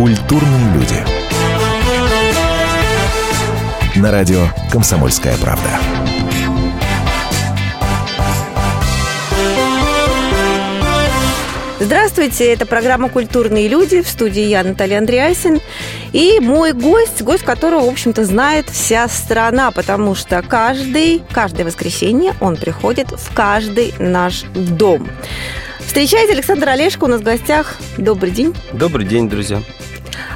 [0.00, 0.96] Культурные люди.
[3.96, 5.68] На радио «Комсомольская правда».
[11.80, 15.60] Здравствуйте, это программа «Культурные люди» в студии я, Наталья Андреасин.
[16.14, 22.32] И мой гость, гость которого, в общем-то, знает вся страна, потому что каждый, каждое воскресенье
[22.40, 25.06] он приходит в каждый наш дом.
[25.80, 27.76] Встречайте, Александр Олешко у нас в гостях.
[27.98, 28.54] Добрый день.
[28.72, 29.60] Добрый день, друзья.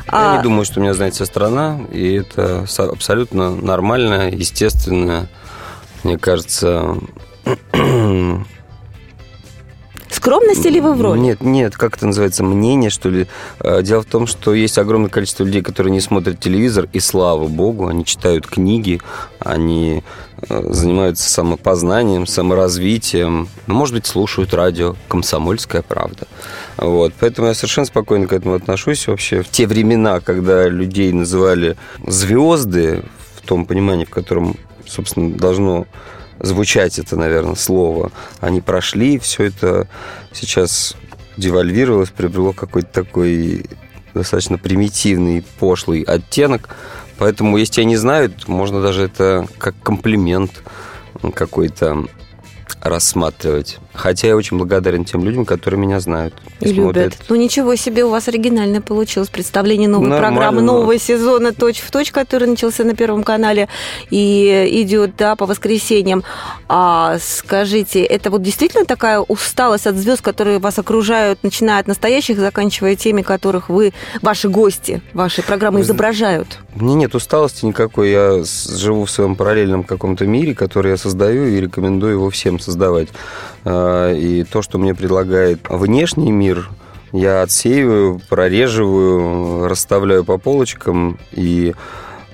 [0.09, 5.29] А- Я не думаю, что меня знает вся страна, и это со- абсолютно нормально, естественно.
[6.03, 6.97] Мне кажется...
[10.25, 11.19] Скромность или вы в роли?
[11.21, 13.27] Нет, нет, как это называется, мнение, что ли.
[13.61, 17.47] Э, Дело в том, что есть огромное количество людей, которые не смотрят телевизор, и слава
[17.47, 19.03] богу, они читают книги,
[19.39, 20.03] они
[20.49, 26.27] э, занимаются самопознанием, саморазвитием, ну, может быть, слушают радио «Комсомольская правда».
[26.79, 27.13] Вот.
[27.21, 29.07] Поэтому я совершенно спокойно к этому отношусь.
[29.07, 33.05] Вообще, в те времена, когда людей называли звезды,
[33.37, 34.57] в том понимании, в котором,
[34.87, 35.87] собственно, должно
[36.41, 39.89] звучать это, наверное, слово, они прошли, все это
[40.33, 40.97] сейчас
[41.37, 43.67] девальвировалось, приобрело какой-то такой
[44.15, 46.69] достаточно примитивный, пошлый оттенок.
[47.19, 50.63] Поэтому, если не знают, можно даже это как комплимент
[51.35, 52.07] какой-то
[52.81, 53.79] рассматривать.
[53.95, 56.35] Хотя я очень благодарен тем людям, которые меня знают.
[56.61, 57.17] И любят.
[57.29, 61.81] Ну ничего себе, у вас оригинально получилось представление новой Нормально, программы, но- нового сезона «Точь
[61.81, 63.69] в точь», который начался на Первом канале
[64.11, 66.25] и идет да, по воскресеньям.
[66.69, 72.39] А скажите, это вот действительно такая усталость от звезд, которые вас окружают, начиная от настоящих,
[72.39, 76.59] заканчивая теми, которых вы, ваши гости, ваши программы изображают?
[76.75, 78.11] Мне нет усталости никакой.
[78.11, 83.09] Я живу в своем параллельном каком-то мире, который я создаю и рекомендую его всем создавать.
[84.13, 86.69] И то, что мне предлагает внешний мир,
[87.13, 91.75] я отсеиваю, прореживаю, расставляю по полочкам и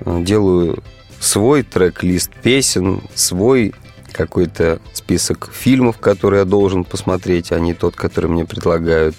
[0.01, 0.83] э, делаю
[1.21, 3.75] свой трек-лист песен, свой
[4.13, 9.15] какой-то список фильмов, которые я должен посмотреть, а не тот, который мне предлагают,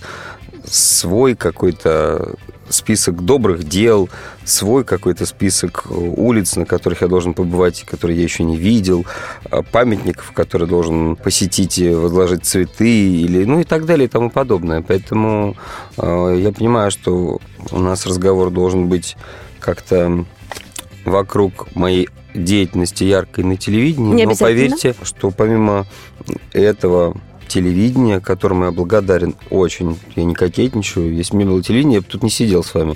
[0.66, 2.34] свой какой-то
[2.72, 4.09] список добрых дел,
[4.44, 9.06] свой какой-то список улиц, на которых я должен побывать, которые я еще не видел,
[9.50, 14.30] а, памятников, которые должен посетить и возложить цветы, или, ну и так далее и тому
[14.30, 14.81] подобное.
[14.81, 15.56] Поэтому
[15.98, 17.40] э, я понимаю, что
[17.72, 19.16] у нас разговор должен быть
[19.60, 20.26] как-то
[21.06, 25.86] вокруг моей деятельности яркой на телевидении, Не но поверьте, что помимо
[26.54, 27.18] этого
[27.51, 32.07] телевидения, которому я благодарен очень, я не кокетничаю, если бы не было телевидения, я бы
[32.07, 32.95] тут не сидел с вами.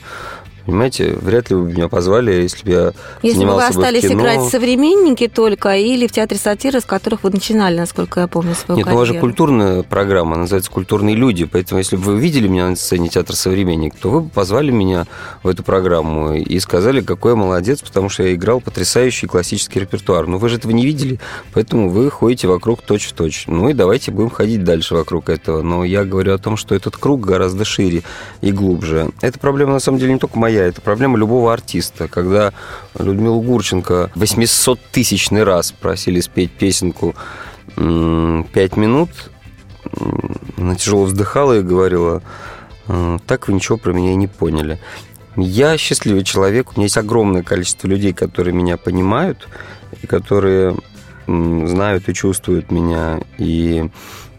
[0.66, 3.80] Понимаете, вряд ли бы меня позвали, если бы я Если бы вы занимался бы в
[3.80, 4.22] остались кино.
[4.22, 8.78] играть «Современники» только или в театре сатиры, с которых вы начинали, насколько я помню, свою
[8.78, 9.28] Нет, ну у вас же карьеру.
[9.28, 13.96] культурная программа, называется «Культурные люди», поэтому если бы вы видели меня на сцене театра «Современник»,
[13.96, 15.06] то вы бы позвали меня
[15.44, 20.28] в эту программу и сказали, какой я молодец, потому что я играл потрясающий классический репертуар.
[20.28, 21.20] Но вы же этого не видели,
[21.54, 23.46] поэтому вы ходите вокруг точь-в-точь.
[23.48, 25.62] Ну и давайте будем ходить дальше вокруг этого.
[25.62, 28.04] Но я говорю о том, что этот круг гораздо шире
[28.42, 29.12] и глубже.
[29.22, 32.08] Эта проблема, на самом деле, не только моя, это проблема любого артиста.
[32.08, 32.54] Когда
[32.98, 37.16] Людмилу Гурченко 800-тысячный раз просили спеть песенку
[37.76, 39.10] «Пять минут»,
[40.58, 42.24] она тяжело вздыхала и говорила,
[42.88, 44.80] «Э, так вы ничего про меня и не поняли.
[45.36, 49.48] Я счастливый человек, у меня есть огромное количество людей, которые меня понимают,
[50.02, 50.78] и которые
[51.28, 53.90] знают и чувствуют меня, и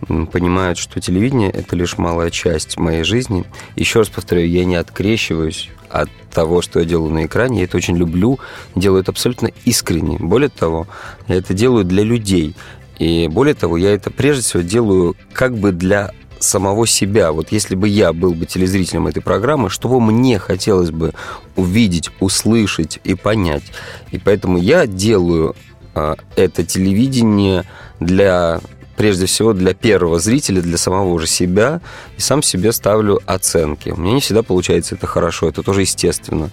[0.06, 3.44] понимают, что телевидение– это лишь малая часть моей жизни.
[3.74, 7.58] Еще раз повторяю, я не открещиваюсь от того, что я делаю на экране.
[7.58, 8.38] Я это очень люблю,
[8.74, 10.18] делаю это абсолютно искренне.
[10.18, 10.86] Более того,
[11.28, 12.54] я это делаю для людей.
[12.98, 17.32] И более того, я это прежде всего делаю как бы для самого себя.
[17.32, 21.12] Вот если бы я был бы телезрителем этой программы, что бы мне хотелось бы
[21.56, 23.64] увидеть, услышать и понять.
[24.12, 25.56] И поэтому я делаю
[25.94, 27.64] а, это телевидение
[28.00, 28.60] для
[28.96, 31.80] прежде всего для первого зрителя, для самого уже себя,
[32.16, 33.90] и сам себе ставлю оценки.
[33.90, 36.50] У меня не всегда получается это хорошо, это тоже естественно.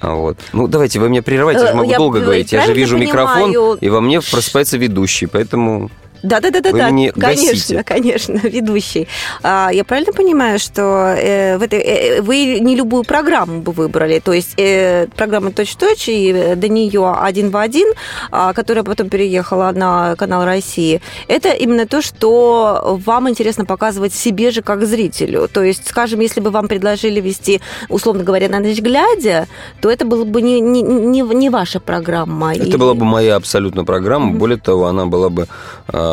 [0.00, 0.38] А Вот.
[0.52, 2.52] Ну, давайте, вы меня прерывайте, я же Э, могу я долго говорить.
[2.52, 3.78] Я же вижу микрофон, понимаю?
[3.80, 5.90] и во мне просыпается ведущий, поэтому
[6.22, 6.84] Да, да, да, да, Вы да.
[6.86, 7.82] конечно, гасите.
[7.84, 9.08] конечно, ведущий.
[9.42, 10.82] А, я правильно понимаю, что
[11.16, 16.08] э, в этой, э, вы не любую программу бы выбрали, то есть э, программа точь-в-точь
[16.08, 17.88] и э, до нее один в один,
[18.30, 21.00] а, которая потом переехала на канал России.
[21.28, 25.48] Это именно то, что вам интересно показывать себе же как зрителю.
[25.48, 29.46] То есть, скажем, если бы вам предложили вести, условно говоря, на ночь глядя,
[29.80, 32.54] то это была бы не, не, не, не ваша программа.
[32.54, 34.32] Это И- была бы моя абсолютно программа.
[34.32, 35.46] Более того, она была бы
[35.88, 36.09] э,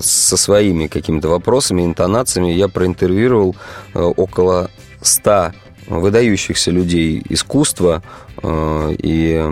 [0.00, 2.52] со своими какими-то вопросами, интонациями.
[2.52, 3.56] Я проинтервьюировал
[3.94, 4.70] э, около
[5.02, 5.52] 100
[5.88, 8.02] выдающихся людей искусства
[8.42, 9.42] э, и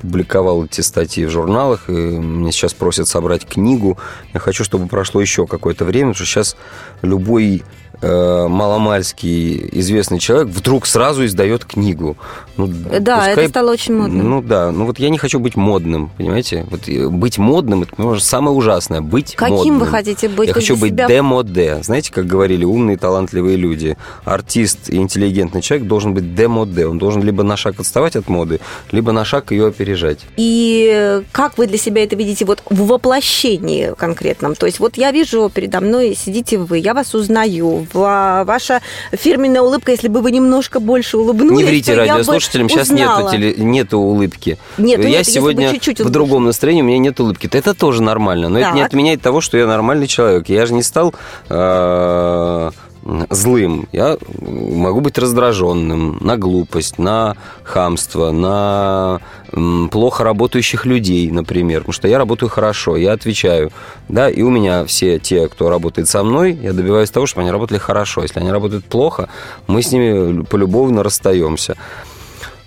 [0.00, 1.88] публиковал эти статьи в журналах.
[1.88, 3.98] И мне сейчас просят собрать книгу.
[4.32, 6.56] Я хочу, чтобы прошло еще какое-то время, потому что сейчас
[7.02, 7.62] любой
[8.02, 12.16] э, маломальский известный человек вдруг сразу издает книгу.
[12.56, 14.28] Ну, да, пускай, это стало очень модным.
[14.28, 16.66] Ну да, ну вот я не хочу быть модным, понимаете?
[16.70, 19.78] Вот быть модным, это, может, самое ужасное, быть Каким модным.
[19.78, 20.48] вы хотите быть?
[20.48, 21.08] Я хочу быть себя...
[21.08, 21.78] демоде.
[21.82, 23.96] Знаете, как говорили умные, талантливые люди?
[24.24, 26.86] Артист и интеллигентный человек должен быть демоде.
[26.86, 28.60] Он должен либо на шаг отставать от моды,
[28.90, 30.18] либо на шаг ее опережать.
[30.36, 34.54] И как вы для себя это видите вот в воплощении конкретном?
[34.56, 38.80] То есть вот я вижу передо мной сидите вы, я вас узнаю, ваша
[39.12, 43.98] фирменная улыбка, если бы вы немножко больше улыбнулись, Не врите радиослушателям, сейчас нет, теле, нету
[43.98, 44.58] улыбки.
[44.78, 47.48] Нет, я нет, сегодня чуть -чуть в другом настроении, у меня нет улыбки.
[47.52, 48.68] Это тоже нормально, но так.
[48.68, 50.48] это не отменяет того, что я нормальный человек.
[50.48, 51.14] Я же не стал
[51.48, 52.70] э,
[53.30, 53.88] злым.
[53.92, 59.20] Я могу быть раздраженным на глупость, на хамство, на
[59.90, 63.70] плохо работающих людей, например, потому что я работаю хорошо, я отвечаю,
[64.08, 67.50] да, и у меня все те, кто работает со мной, я добиваюсь того, чтобы они
[67.50, 68.22] работали хорошо.
[68.22, 69.28] Если они работают плохо,
[69.66, 71.76] мы с ними полюбовно расстаемся.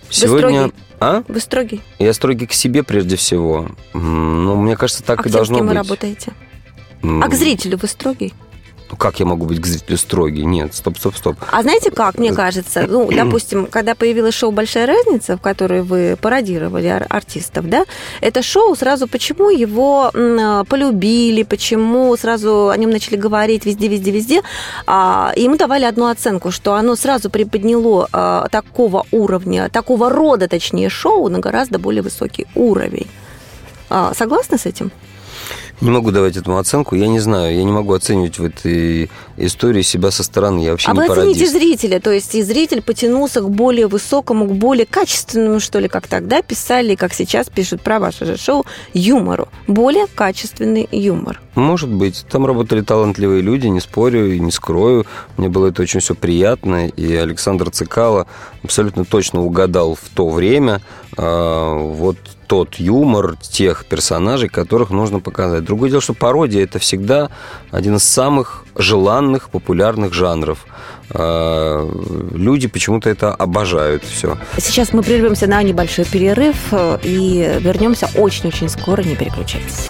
[0.09, 0.63] Сегодня...
[0.63, 0.73] Вы строгий?
[0.99, 1.23] А?
[1.27, 1.81] Вы строгий?
[1.99, 3.67] Я строгий к себе прежде всего.
[3.93, 5.65] Ну, мне кажется, так а и должно быть.
[5.65, 6.33] А вы работаете?
[7.03, 8.33] А к зрителю вы строгий?
[8.91, 10.45] Ну, как я могу быть к зрителю строгий?
[10.45, 11.37] Нет, стоп, стоп, стоп.
[11.51, 16.15] А знаете как, мне кажется, ну, допустим, когда появилось шоу «Большая разница», в которой вы
[16.21, 17.85] пародировали ар- артистов, да,
[18.21, 24.11] это шоу сразу, почему его м, полюбили, почему сразу о нем начали говорить везде, везде,
[24.11, 24.41] везде,
[24.85, 30.89] а, ему давали одну оценку, что оно сразу приподняло а, такого уровня, такого рода, точнее,
[30.89, 33.07] шоу на гораздо более высокий уровень.
[33.89, 34.91] А, согласны с этим?
[35.81, 39.81] Не могу давать этому оценку, я не знаю, я не могу оценивать в этой истории
[39.81, 41.42] себя со стороны, я вообще а не вы пародист.
[41.42, 45.88] оцените зрителя, то есть и зритель потянулся к более высокому, к более качественному, что ли,
[45.88, 49.50] как тогда писали, как сейчас пишут про ваше же шоу, юмору.
[49.68, 51.42] Более качественный юмор.
[51.56, 52.25] Может быть.
[52.30, 55.06] Там работали талантливые люди, не спорю и не скрою.
[55.38, 56.88] Мне было это очень все приятно.
[56.88, 58.28] И Александр Цикало
[58.63, 60.81] абсолютно точно угадал в то время
[61.17, 62.17] вот
[62.47, 65.63] тот юмор тех персонажей, которых нужно показать.
[65.63, 67.29] Другое дело, что пародия это всегда
[67.71, 70.65] один из самых желанных, популярных жанров.
[71.09, 71.88] А,
[72.33, 74.38] люди почему-то это обожают все.
[74.57, 79.01] Сейчас мы прервемся на небольшой перерыв э, и вернемся очень-очень скоро.
[79.03, 79.89] Не переключайтесь.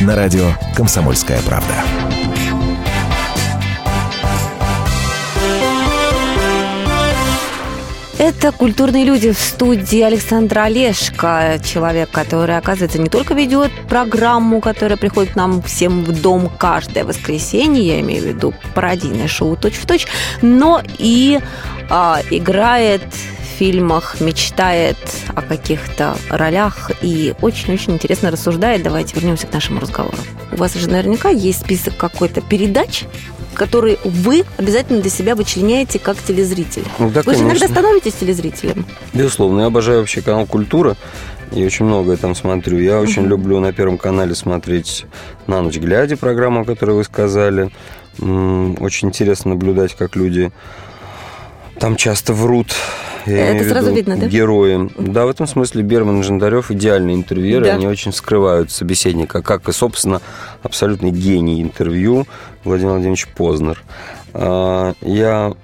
[0.00, 1.74] На радио «Комсомольская правда».
[8.18, 14.98] Это «Культурные люди» в студии Александра Олешко, человек, который, оказывается, не только ведет программу, которая
[14.98, 20.06] приходит к нам всем в дом каждое воскресенье, я имею в виду пародийное шоу «Точь-в-точь»,
[20.42, 21.40] но и
[21.88, 24.96] а, играет в фильмах, мечтает
[25.34, 28.82] о каких-то ролях и очень-очень интересно рассуждает.
[28.82, 30.16] Давайте вернемся к нашему разговору.
[30.52, 33.04] У вас же наверняка есть список какой-то передач,
[33.54, 36.84] который вы обязательно для себя вычленяете как телезритель.
[36.98, 37.50] Ну, да, вы конечно.
[37.50, 38.84] же иногда становитесь телезрителем.
[39.14, 40.96] Безусловно, я обожаю вообще канал «Культура».
[41.52, 42.78] И очень многое там смотрю.
[42.78, 43.30] Я очень угу.
[43.30, 45.06] люблю на Первом канале смотреть
[45.46, 47.70] «На ночь глядя» программу, которую вы сказали.
[48.18, 50.50] Очень интересно наблюдать, как люди
[51.78, 52.74] там часто врут.
[53.26, 54.26] Я Это сразу виду, видно, да?
[54.26, 54.90] Герои.
[54.98, 57.64] Да, в этом смысле Берман и Жандарев идеальные интервьюеры.
[57.64, 57.74] Да.
[57.74, 60.20] Они очень скрывают собеседника, как и, собственно,
[60.62, 62.26] абсолютный гений интервью
[62.62, 63.82] Владимир Владимирович Познер.
[64.32, 65.54] А, я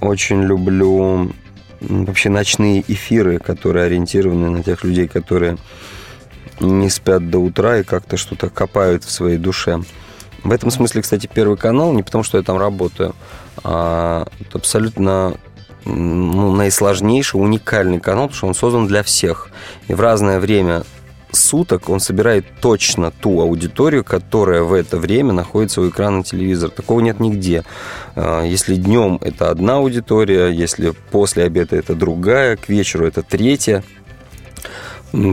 [0.00, 1.30] очень люблю
[1.80, 5.58] вообще ночные эфиры, которые ориентированы на тех людей, которые
[6.60, 9.80] не спят до утра и как-то что-то копают в своей душе.
[10.44, 13.14] В этом смысле, кстати, Первый канал, не потому что я там работаю,
[13.62, 15.34] а это абсолютно
[15.86, 19.48] ну, наисложнейший, уникальный канал, потому что он создан для всех.
[19.88, 20.84] И в разное время
[21.32, 26.70] суток он собирает точно ту аудиторию, которая в это время находится у экрана телевизора.
[26.70, 27.64] Такого нет нигде.
[28.14, 33.82] А, если днем это одна аудитория, если после обеда это другая, к вечеру это третья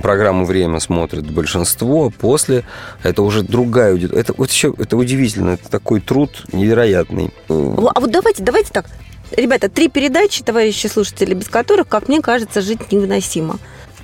[0.02, 2.64] программу «Время» смотрит большинство, после
[3.04, 4.22] это уже другая аудитория.
[4.22, 7.32] Это, вот еще, это удивительно, это такой труд невероятный.
[7.50, 8.86] А вот давайте, давайте так,
[9.32, 13.60] Ребята, три передачи, товарищи слушатели, без которых, как мне кажется, жить невыносимо.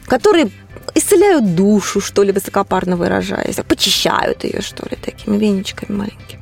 [0.06, 0.50] Которые
[0.96, 6.37] исцеляют душу, что ли, высокопарно выражаясь, почищают ее, что ли, такими веничками маленькими.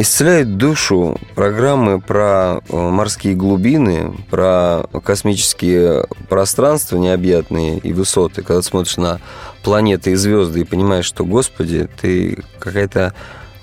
[0.00, 8.96] Исцеляет душу программы про э, морские глубины, про космические пространства необъятные и высоты, когда смотришь
[8.96, 9.20] на
[9.64, 13.12] планеты и звезды и понимаешь, что, Господи, ты какая-то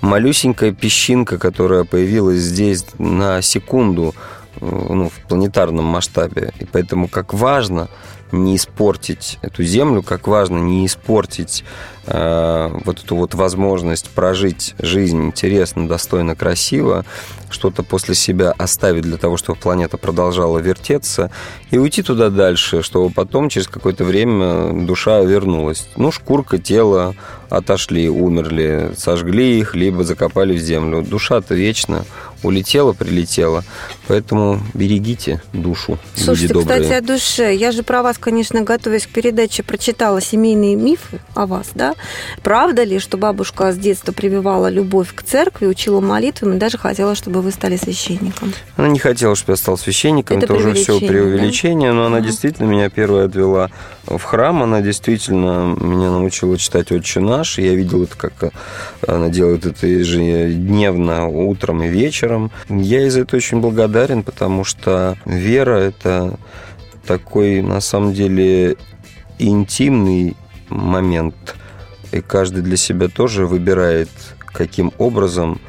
[0.02, 4.14] малюсенькая песчинка, которая появилась здесь на секунду
[4.60, 6.52] э, ну, в планетарном масштабе.
[6.60, 7.88] И поэтому как важно
[8.30, 11.64] не испортить эту землю, как важно не испортить
[12.06, 17.04] вот эту вот возможность прожить жизнь интересно, достойно, красиво,
[17.50, 21.30] что-то после себя оставить для того, чтобы планета продолжала вертеться,
[21.70, 25.88] и уйти туда дальше, чтобы потом через какое-то время душа вернулась.
[25.96, 27.14] Ну, шкурка, тело
[27.48, 31.02] отошли, умерли, сожгли их, либо закопали в землю.
[31.02, 32.04] Душа-то вечна,
[32.42, 33.64] улетела, прилетела.
[34.08, 36.80] Поэтому берегите душу, Слушайте, люди добрые.
[36.82, 37.54] кстати, о душе.
[37.54, 41.94] Я же про вас, конечно, готовясь к передаче, прочитала семейные мифы о вас, да?
[42.42, 47.14] Правда ли, что бабушка с детства прививала любовь к церкви, учила молитвам и даже хотела,
[47.14, 48.52] чтобы вы стали священником?
[48.76, 52.20] Она не хотела, чтобы я стал священником, Это это, уже все преувеличение, преувеличение, но она
[52.20, 53.70] действительно меня первая отвела
[54.06, 58.52] в храм, она действительно меня научила читать «Отче наш», я видел это, как
[59.06, 62.50] она делает это ежедневно, утром и вечером.
[62.68, 66.38] Я из-за этого очень благодарен, потому что вера– это
[67.06, 68.76] такой, на самом деле,
[69.38, 70.36] интимный
[70.68, 71.34] момент,
[72.12, 74.08] и каждый для себя тоже выбирает,
[74.38, 75.60] каким образом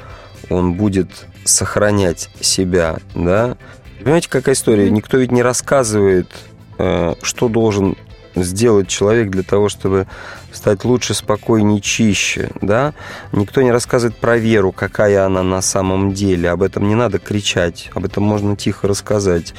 [0.49, 1.09] он будет
[1.43, 3.57] сохранять себя, да.
[3.99, 4.89] Понимаете, какая история?
[4.89, 6.27] Никто ведь не рассказывает,
[6.77, 7.97] э, что должен
[8.35, 10.07] сделать человек для того, чтобы
[10.57, 12.93] стать лучше, спокойнее, чище, да?
[13.31, 16.49] Никто не рассказывает про веру, какая она на самом деле.
[16.49, 19.53] Об этом не надо кричать, об этом можно тихо рассказать.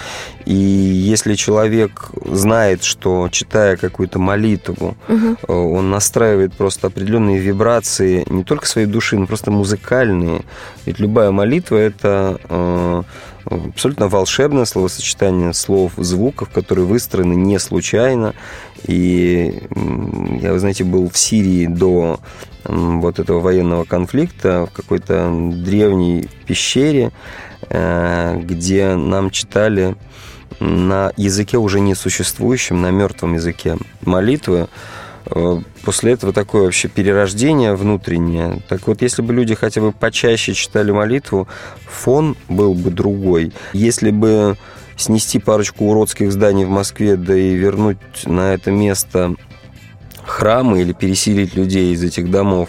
[0.44, 8.44] И если человек знает, что читая какую-то молитву, э, он настраивает просто определенные вибрации не
[8.44, 10.42] только своей души, но просто музыкальные.
[10.84, 13.02] Ведь любая молитва это э,
[13.50, 18.34] абсолютно волшебное словосочетание слов, звуков, которые выстроены не случайно.
[18.86, 19.62] И
[20.40, 22.20] я, вы знаете, был в Сирии до
[22.64, 27.12] вот этого военного конфликта в какой-то древней пещере,
[27.70, 29.96] э, где нам читали
[30.60, 34.68] на языке уже несуществующем, на мертвом языке молитвы.
[35.30, 38.60] Э, После этого такое вообще перерождение внутреннее.
[38.68, 41.48] Так вот, если бы люди хотя бы почаще читали молитву,
[41.86, 43.52] фон был бы другой.
[43.72, 44.58] Если бы
[44.96, 49.34] снести парочку уродских зданий в Москве, да и вернуть на это место
[50.26, 52.68] храмы или переселить людей из этих домов,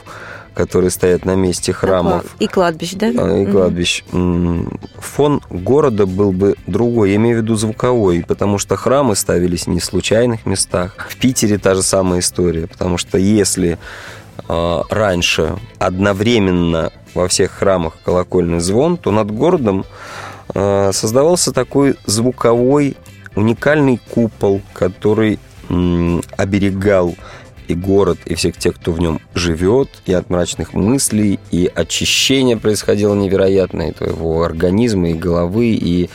[0.60, 3.14] которые стоят на месте храмов, И кладбищ, да?
[3.18, 8.76] а, и кладбищ, фон города был бы другой, я имею в виду звуковой, потому что
[8.76, 10.98] храмы ставились не в случайных местах.
[11.08, 13.80] В Питере та же самая история, потому что если
[14.50, 19.86] а, раньше одновременно во всех храмах колокольный звон, то над городом
[20.54, 22.98] а, создавался такой звуковой
[23.34, 25.40] уникальный купол, который
[26.36, 27.16] оберегал
[27.70, 32.58] и город, и всех тех, кто в нем живет, и от мрачных мыслей, и очищение
[32.58, 36.10] происходило невероятное и твоего организма, и головы, и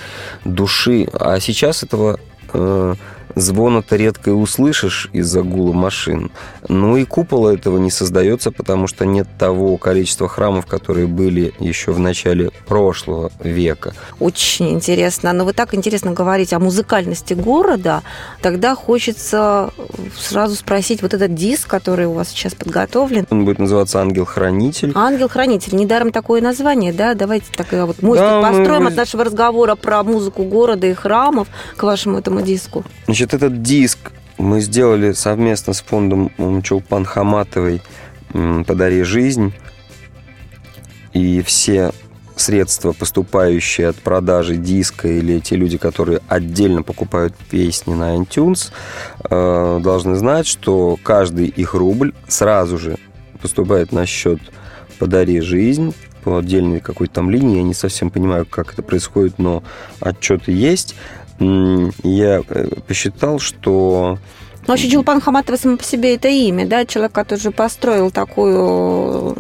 [0.45, 1.07] души.
[1.13, 2.19] А сейчас этого
[2.53, 2.95] э,
[3.37, 6.33] звона-то редко и услышишь из-за гула машин.
[6.69, 11.93] Ну и купола этого не создается, потому что нет того количества храмов, которые были еще
[11.93, 13.93] в начале прошлого века.
[14.21, 15.33] Очень интересно.
[15.33, 18.03] Но вы так интересно говорите о музыкальности города,
[18.41, 19.71] тогда хочется
[20.19, 23.27] сразу спросить вот этот диск, который у вас сейчас подготовлен.
[23.31, 24.93] Он будет называться «Ангел-хранитель».
[24.95, 25.75] Ангел-хранитель.
[25.77, 27.15] Недаром такое название, да?
[27.15, 31.49] Давайте тогда вот мостик Да, построим мы- от нашего разговора про музыку города и храмов
[31.77, 32.85] к вашему этому диску.
[33.07, 33.99] Значит, этот диск
[34.39, 36.31] мы сделали совместно с фондом
[36.63, 37.83] Чулпан Хаматовой
[38.67, 39.53] «Подари жизнь».
[41.13, 41.93] И все
[42.37, 48.73] средства, поступающие от продажи диска или те люди, которые отдельно покупают песни на iTunes,
[49.31, 52.97] э, должны знать, что каждый их рубль сразу же
[53.41, 54.41] поступает на счет
[54.99, 57.59] «Подари жизнь», по отдельной какой-то там линии.
[57.59, 59.63] Я не совсем понимаю, как это происходит, но
[60.01, 60.95] отчеты есть.
[61.39, 64.19] Я э, посчитал, что
[64.67, 66.85] Но вообще Чулпан Хаматова само по себе это имя, да?
[66.85, 69.35] Человек, который построил такую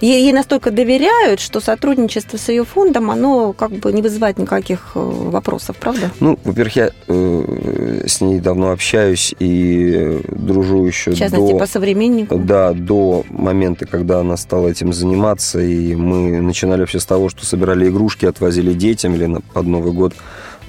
[0.00, 5.00] ей, настолько доверяют, что сотрудничество с ее фондом, оно как бы не вызывает никаких э,
[5.00, 6.10] вопросов, правда?
[6.20, 11.58] Ну, во-первых, я э, с ней давно общаюсь и дружу еще В частности, до...
[11.58, 12.36] по современнику.
[12.36, 17.46] Да, до момента, когда она стала этим заниматься, и мы начинали вообще с того, что
[17.46, 20.14] собирали игрушки, отвозили детям или на, под Новый год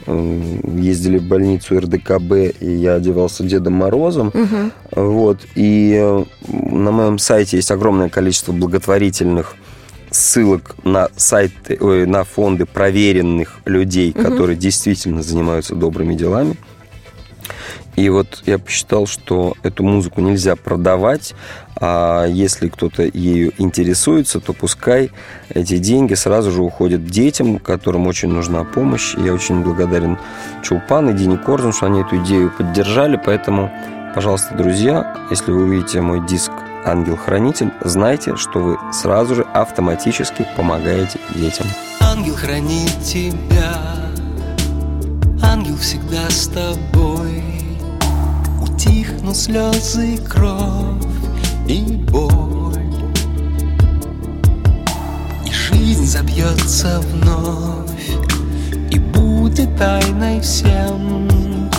[0.08, 4.32] ездили в больницу РДКБ, и я одевался Дедом Морозом.
[4.34, 4.72] Мгм.
[4.92, 5.40] Вот.
[5.56, 9.56] И э, на моем сайте есть огромное количество благотворительных
[10.10, 14.24] ссылок на сайты, ой, на фонды проверенных людей, Мгм.
[14.24, 16.56] которые действительно занимаются добрыми делами.
[17.98, 21.34] И вот я посчитал, что эту музыку нельзя продавать,
[21.76, 25.10] а если кто-то ею интересуется, то пускай
[25.50, 29.16] эти деньги сразу же уходят детям, которым очень нужна помощь.
[29.16, 30.20] Я очень благодарен
[30.64, 33.72] Чулпан и Дине Корзун, что они эту идею поддержали, поэтому,
[34.14, 36.52] пожалуйста, друзья, если вы увидите мой диск
[36.86, 41.66] «Ангел-хранитель», знайте, что вы сразу же автоматически помогаете детям.
[42.00, 43.74] Ангел хранит тебя,
[45.42, 47.17] ангел всегда с тобой.
[48.98, 51.06] Утихнут слезы, кровь
[51.68, 52.82] и боль.
[55.46, 57.92] И жизнь забьется вновь,
[58.90, 61.70] и будет тайной всем,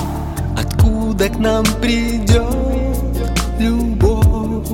[0.57, 2.47] откуда к нам придет
[3.59, 4.69] любовь.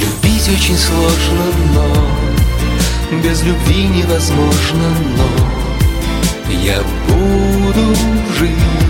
[0.00, 7.94] Любить очень сложно, но без любви невозможно, но я буду
[8.38, 8.85] жить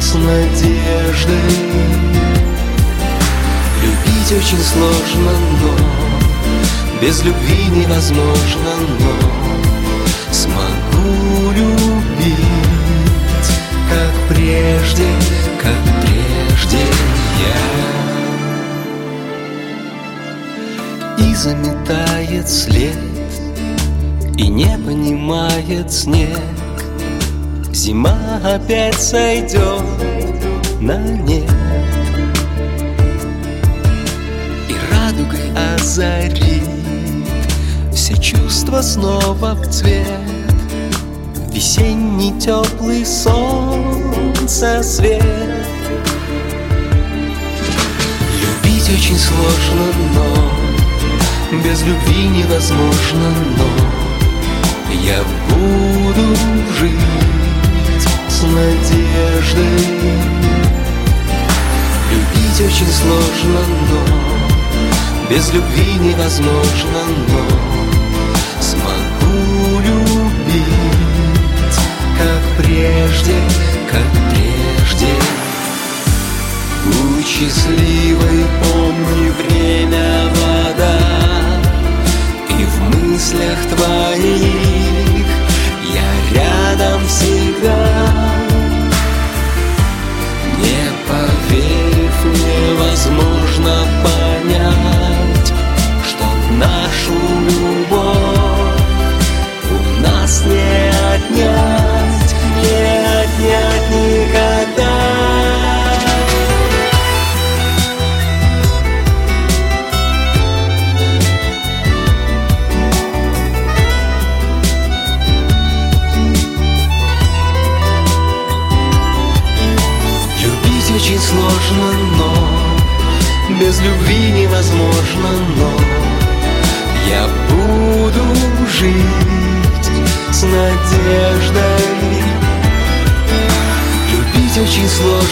[0.00, 1.88] с надеждой.
[3.82, 5.72] Любить очень сложно, но
[7.00, 9.12] без любви невозможно, но
[10.32, 12.38] смогу любить,
[13.88, 15.06] как прежде,
[15.62, 16.82] как прежде
[17.40, 17.78] я
[21.24, 22.98] и заметает след
[24.36, 26.57] И не понимает снег
[27.78, 29.84] Зима опять сойдет
[30.80, 31.48] на нет.
[34.68, 36.64] И радугой озарит
[37.94, 40.08] Все чувства снова в цвет.
[41.52, 45.22] Весенний теплый солнце свет.
[48.42, 56.34] Любить очень сложно, но без любви невозможно, но я буду
[56.80, 57.27] жить
[58.38, 59.64] с надеждой.
[62.12, 67.42] Любить очень сложно, но без любви невозможно, но
[68.60, 70.66] смогу любить,
[72.16, 73.34] как прежде,
[73.90, 75.12] как прежде.
[76.84, 80.98] Будь счастливой, помни время вода
[82.50, 84.97] И в мыслях твоих
[86.38, 88.28] рядом всегда.
[90.58, 95.52] Не поверив, невозможно понять
[96.04, 98.78] Что нашу любовь
[99.70, 100.87] у нас не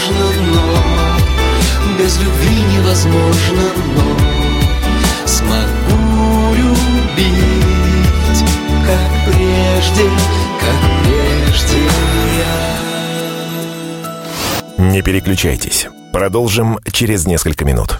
[0.07, 0.63] сложно, но
[1.97, 3.63] без любви невозможно,
[3.95, 4.05] но
[5.25, 8.41] смогу любить,
[8.85, 10.05] как прежде,
[10.59, 11.79] как прежде
[12.37, 12.57] я.
[14.77, 15.87] Не переключайтесь.
[16.11, 17.99] Продолжим через несколько минут.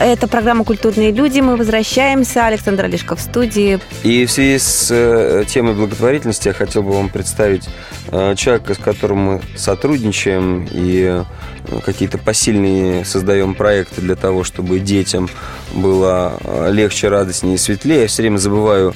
[0.00, 1.40] Это программа «Культурные люди».
[1.40, 2.46] Мы возвращаемся.
[2.46, 3.80] Александр Олешков в студии.
[4.04, 7.68] И в связи с э, темой благотворительности я хотел бы вам представить
[8.12, 11.24] э, человека, с которым мы сотрудничаем и
[11.68, 15.28] э, какие-то посильные создаем проекты для того, чтобы детям
[15.72, 16.38] было
[16.70, 18.02] легче, радостнее и светлее.
[18.02, 18.94] Я все время забываю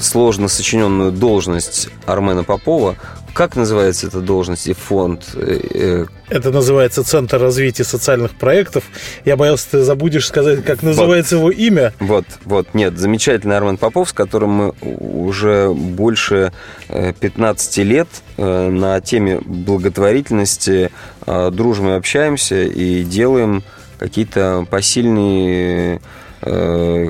[0.00, 2.96] сложно сочиненную должность Армена Попова.
[3.34, 5.24] Как называется эта должность и фонд?
[5.34, 8.84] Э, э, Это называется Центр развития социальных проектов.
[9.24, 11.92] Я боялся, ты забудешь сказать, как называется его имя.
[11.98, 16.52] Вот, вот, нет, замечательный Армен Попов, с которым мы уже больше
[16.88, 20.90] э, 15 лет э, на теме благотворительности
[21.26, 23.64] дружим и общаемся и делаем
[23.98, 26.00] какие-то посильные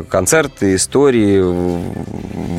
[0.09, 1.41] концерты, истории,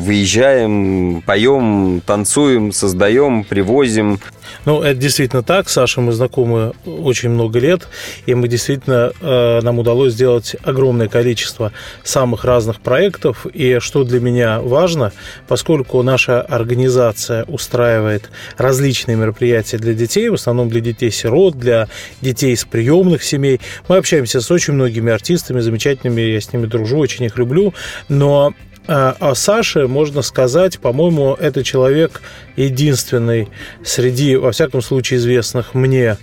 [0.02, 4.18] выезжаем, поем, танцуем, создаем, привозим.
[4.64, 5.68] Ну, это действительно так.
[5.68, 7.88] Саша, мы знакомы очень много лет,
[8.26, 13.46] и мы действительно, э, нам удалось сделать огромное количество самых разных проектов.
[13.52, 15.12] И что для меня важно,
[15.48, 21.88] поскольку наша организация устраивает различные мероприятия для детей, в основном для детей-сирот, для
[22.20, 26.98] детей из приемных семей, мы общаемся с очень многими артистами замечательными, я с ними дружу,
[26.98, 27.74] очень их люблю,
[28.08, 28.54] но
[28.86, 32.22] о Саше можно сказать, по-моему, это человек
[32.56, 33.48] единственный
[33.84, 36.16] среди, во всяком случае, известных мне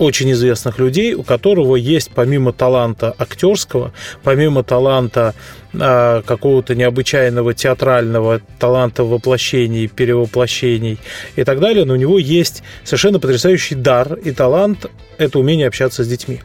[0.00, 5.34] очень известных людей, у которого есть помимо таланта актерского, помимо таланта
[5.74, 10.98] э, какого-то необычайного театрального таланта воплощений, перевоплощений
[11.36, 14.86] и так далее, но у него есть совершенно потрясающий дар и талант–
[15.18, 16.40] это умение общаться с детьми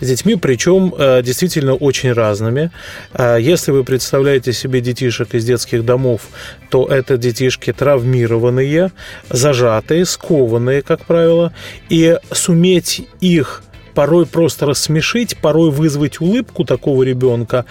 [0.00, 2.70] с детьми, причем э, действительно очень разными.
[3.12, 6.28] Э, Если вы представляете себе детишек из детских домов,
[6.70, 8.92] то это детишки травмированные,
[9.28, 11.52] зажатые, скованные, как правило,
[11.88, 13.62] и суметь их
[13.94, 17.64] порой просто рассмешить, порой вызвать улыбку такого ребенка,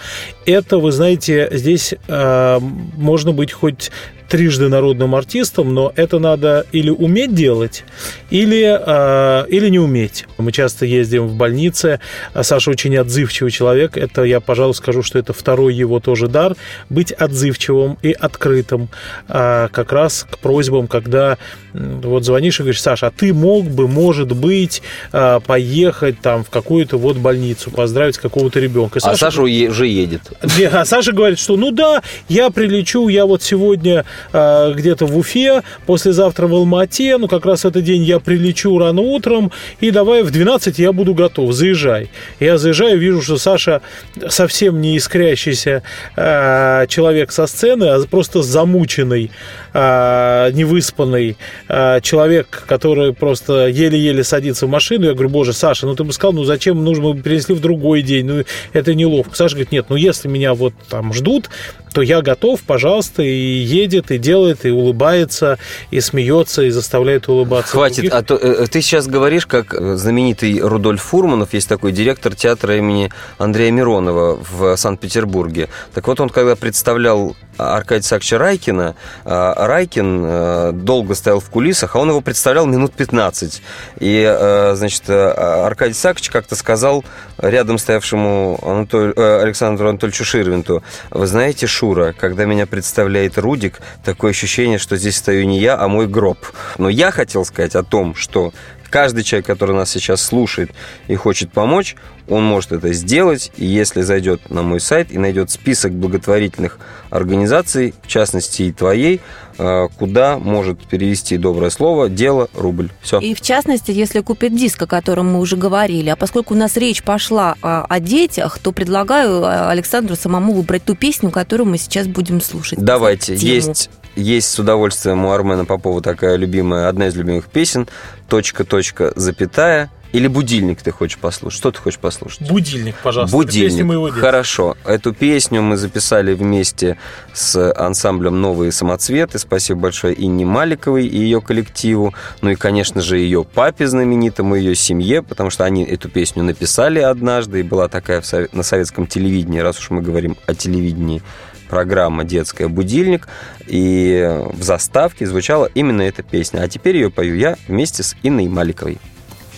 [0.46, 3.90] это, вы знаете, здесь э, можно быть хоть
[4.30, 7.84] трижды народным артистом, но это надо или уметь делать,
[8.30, 10.26] или, э, или не уметь.
[10.38, 11.98] Мы часто ездим в больницы.
[12.40, 13.96] Саша очень отзывчивый человек.
[13.96, 16.54] Это я, пожалуй, скажу, что это второй его тоже дар.
[16.88, 18.88] Быть отзывчивым и открытым
[19.28, 21.36] э, как раз к просьбам, когда
[21.72, 24.80] вот звонишь и говоришь, Саша, а ты мог бы, может быть,
[25.12, 29.00] э, поехать там в какую-то вот больницу, поздравить какого-то ребенка.
[29.02, 30.22] А Саша уже едет.
[30.56, 35.62] Не, а Саша говорит, что ну да, я прилечу, я вот сегодня где-то в Уфе,
[35.86, 40.30] послезавтра в Алмате, ну как раз этот день я прилечу рано утром, и давай в
[40.30, 42.10] 12 я буду готов, заезжай.
[42.38, 43.82] Я заезжаю, вижу, что Саша
[44.28, 45.82] совсем не искрящийся
[46.16, 49.30] э, человек со сцены, а просто замученный,
[49.72, 51.36] э, невыспанный
[51.68, 55.06] э, человек, который просто еле-еле садится в машину.
[55.06, 57.60] Я говорю, боже, Саша, ну ты бы сказал, ну зачем нужно, мы бы перенесли в
[57.60, 59.36] другой день, ну это неловко.
[59.36, 61.50] Саша говорит, нет, ну если меня вот там ждут,
[61.92, 65.58] то я готов, пожалуйста, и едет, и делает, и улыбается,
[65.90, 67.72] и смеется, и заставляет улыбаться.
[67.72, 68.14] Хватит, других.
[68.14, 73.10] а то э, ты сейчас говоришь, как знаменитый Рудольф Фурманов, есть такой директор театра имени
[73.38, 75.68] Андрея Миронова в Санкт-Петербурге.
[75.92, 79.28] Так вот, он когда представлял Аркадия Сакча Райкина, э,
[79.66, 83.62] Райкин э, долго стоял в кулисах, а он его представлял минут 15.
[84.00, 87.04] И, э, значит, э, Аркадий Сакч как-то сказал
[87.38, 89.12] рядом стоявшему Анатоль...
[89.16, 95.44] Александру Анатольевичу Ширвинту, вы знаете, Шура, когда меня представляет Рудик, такое ощущение, что здесь стою
[95.44, 96.38] не я, а мой гроб.
[96.78, 98.52] Но я хотел сказать о том, что
[98.90, 100.70] каждый человек, который нас сейчас слушает
[101.06, 101.96] и хочет помочь,
[102.30, 106.78] он может это сделать, и если зайдет на мой сайт и найдет список благотворительных
[107.10, 109.20] организаций, в частности и твоей,
[109.58, 112.90] э, куда может перевести доброе слово «дело рубль».
[113.02, 113.18] Все.
[113.18, 116.76] И в частности, если купит диск, о котором мы уже говорили, а поскольку у нас
[116.76, 121.78] речь пошла о, о детях, то предлагаю э, Александру самому выбрать ту песню, которую мы
[121.78, 122.78] сейчас будем слушать.
[122.78, 127.88] Давайте, есть, есть с удовольствием у Армена Попова такая любимая, одна из любимых песен,
[128.28, 131.58] точка, точка, запятая, или будильник ты хочешь послушать?
[131.58, 132.48] Что ты хочешь послушать?
[132.48, 133.36] Будильник, пожалуйста.
[133.36, 133.84] Будильник.
[133.84, 134.08] моего.
[134.10, 134.76] Хорошо.
[134.84, 136.96] Эту песню мы записали вместе
[137.32, 139.38] с ансамблем «Новые самоцветы».
[139.38, 142.12] Спасибо большое Инне Маликовой и ее коллективу.
[142.42, 146.98] Ну и, конечно же, ее папе знаменитому, ее семье, потому что они эту песню написали
[146.98, 151.22] однажды, и была такая на советском телевидении, раз уж мы говорим о телевидении,
[151.70, 153.28] программа «Детская будильник»,
[153.66, 156.60] и в заставке звучала именно эта песня.
[156.60, 158.98] А теперь ее пою я вместе с Инной Маликовой.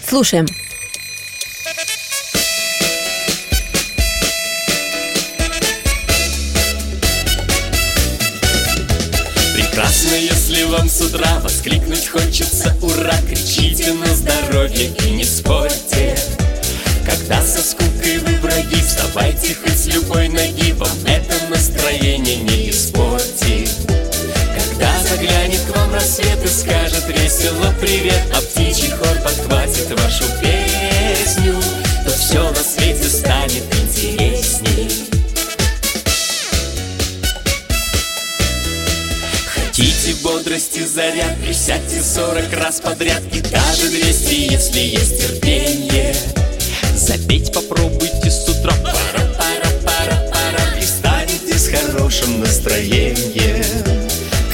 [0.06, 0.46] Слушаем.
[9.54, 16.14] Прекрасно, если вам с утра воскликнуть хочется Ура, кричите на здоровье и не спорьте
[17.06, 20.21] Когда со скукой вы враги Вставайте хоть с любой
[42.72, 46.14] раз подряд И даже двести, если есть терпение.
[46.96, 48.72] Запеть попробуйте с утра.
[48.82, 53.64] Пара-пара-пара-пара И станете с хорошим настроением.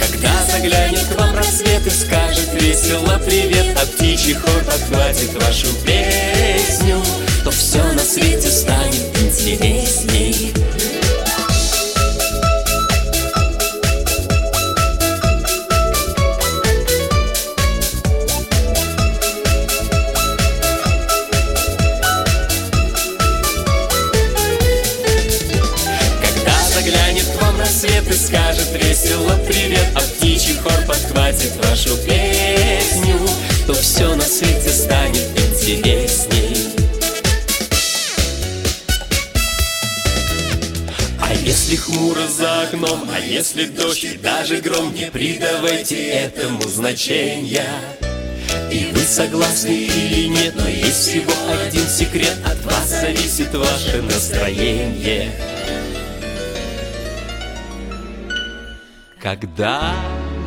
[0.01, 7.03] Когда заглянет к вам рассвет и скажет весело привет А птичий хор подхватит вашу песню
[7.45, 8.51] То все на свете
[43.59, 47.67] если дождь и даже гром Не придавайте этому значения.
[48.73, 52.37] И вы согласны или нет, но есть всего один секрет.
[52.45, 55.33] От вас зависит ваше настроение.
[59.21, 59.95] Когда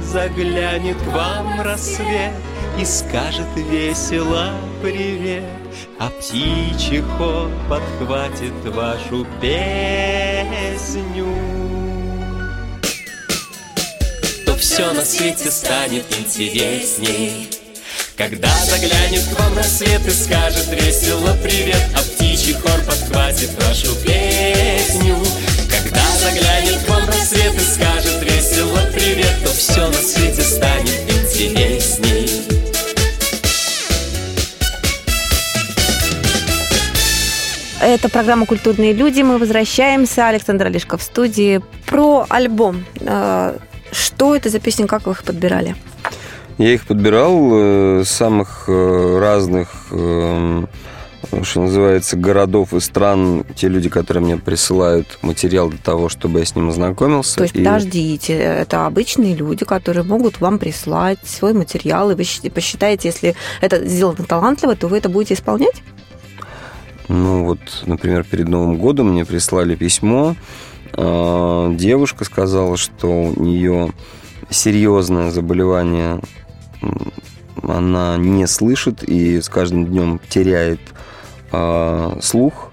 [0.02, 2.34] заглянет к вам рассвет
[2.80, 5.44] И скажет весело привет
[6.00, 11.28] А птичий хор подхватит вашу песню
[14.72, 17.50] все на свете станет интересней
[18.16, 25.18] когда заглянет к вам рассвет и скажет весело привет А птичий хор подхватит вашу песню
[25.70, 32.30] Когда заглянет к вам рассвет и скажет весело привет То все на свете станет интересней
[37.82, 39.22] Это программа «Культурные люди».
[39.22, 40.28] Мы возвращаемся.
[40.28, 41.62] Александр Олешков в студии.
[41.88, 42.86] Про альбом.
[43.92, 45.76] Что это за песни, как вы их подбирали?
[46.58, 50.66] Я их подбирал э, самых э, разных, э,
[51.44, 53.46] что называется, городов и стран.
[53.56, 57.38] Те люди, которые мне присылают материал для того, чтобы я с ним ознакомился.
[57.38, 62.26] То есть, И- подождите, это обычные люди, которые могут вам прислать свой материал, и вы
[62.50, 65.82] посчитаете, если это сделано талантливо, то вы это будете исполнять?
[67.08, 70.36] Ну вот, например, перед Новым годом мне прислали письмо.
[70.94, 73.94] А, Девушка сказала, что у нее
[74.50, 76.20] серьезное заболевание,
[77.64, 80.82] она не слышит и с каждым днем теряет
[81.52, 82.72] а, слух.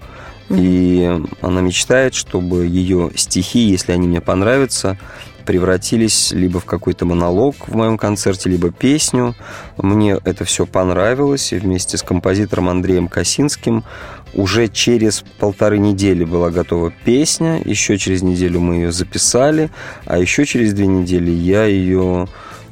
[0.49, 1.07] И
[1.41, 4.97] она мечтает, чтобы ее стихи, если они мне понравятся,
[5.45, 9.35] превратились либо в какой-то монолог в моем концерте, либо песню.
[9.77, 13.83] Мне это все понравилось, и вместе с композитором Андреем Косинским
[14.33, 19.69] уже через полторы недели была готова песня, еще через неделю мы ее записали,
[20.05, 22.27] а еще через две недели я ее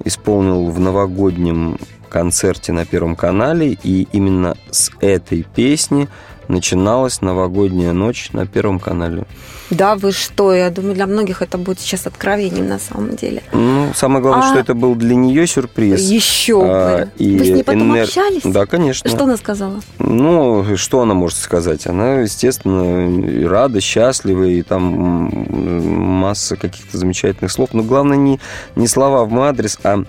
[0.06, 1.78] исполнил в новогоднем
[2.10, 6.08] концерте на Первом канале, и именно с этой песни
[6.48, 9.24] начиналась новогодняя ночь на Первом канале.
[9.70, 10.54] Да, вы что?
[10.54, 13.44] Я думаю, для многих это будет сейчас откровением на самом деле.
[13.52, 16.00] Ну, самое главное, А- что это был для нее сюрприз.
[16.00, 17.12] Еще А, бы.
[17.22, 18.42] и Вы с ней потом энер- общались?
[18.46, 19.10] Да, конечно.
[19.10, 19.82] Что она сказала?
[20.00, 21.86] Ну, что она может сказать?
[21.86, 27.70] Она, естественно, рада, счастлива, и там масса каких-то замечательных слов.
[27.74, 28.40] Но главное не,
[28.76, 30.04] не слова в мой адрес, а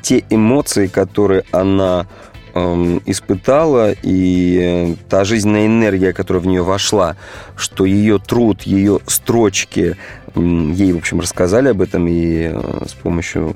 [0.00, 2.06] те эмоции, которые она
[2.54, 7.16] испытала, и э, та жизненная энергия, которая в нее вошла,
[7.56, 9.96] что ее труд, ее строчки,
[10.34, 13.54] ей, в общем, рассказали об этом, и э, с помощью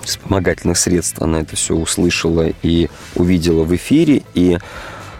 [0.00, 4.58] вспомогательных средств она это все услышала и увидела в эфире, и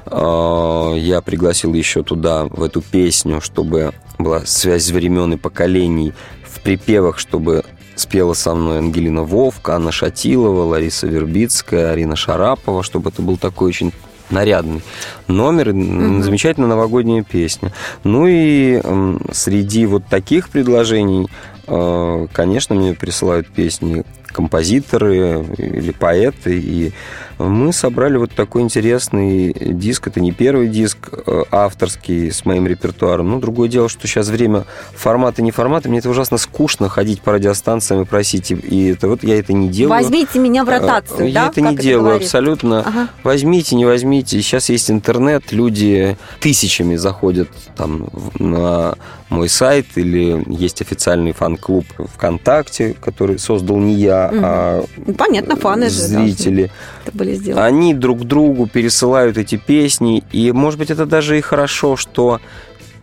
[0.07, 6.61] э, я пригласил еще туда, в эту песню, чтобы была связь времен и поколений, в
[6.61, 7.65] припевах, чтобы
[8.01, 13.69] спела со мной Ангелина Вовка, Анна Шатилова, Лариса Вербицкая, Арина Шарапова, чтобы это был такой
[13.69, 13.93] очень
[14.31, 14.83] нарядный
[15.27, 17.73] номер, м, замечательная новогодняя песня.
[18.05, 21.29] Ну и м, среди вот таких предложений,
[21.67, 26.93] э, конечно, мне присылают песни композиторы или поэты, и
[27.39, 30.09] мы собрали вот такой интересный диск.
[30.09, 30.97] Это не первый диск
[31.27, 33.31] э, авторский с моим репертуаром.
[33.31, 35.89] Ну, другое дело, что сейчас время формата не формата.
[35.89, 38.51] Мне это ужасно скучно ходить по радиостанциям и просить.
[38.51, 40.01] И это вот я это не делаю.
[40.03, 41.49] Возьмите меня в ротацию, я да?
[41.51, 42.39] это не Как делаю говорится?
[42.39, 42.81] абсолютно.
[42.81, 43.09] Ага.
[43.23, 44.41] Возьмите, не возьмите.
[44.43, 48.95] Сейчас есть интернет, люди тысячами заходят там на
[49.29, 54.41] мой сайт или есть официальный фан-клуб ВКонтакте, который создал не я, Мгм.
[54.45, 54.85] а
[55.19, 56.71] понятно, фаны же зрители.
[57.09, 57.65] Это были сделаны.
[57.65, 62.41] Они друг другу пересылают эти песни, и, может быть, это даже и хорошо, что,